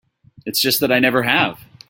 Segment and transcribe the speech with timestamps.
[0.45, 1.59] It's just that I never have.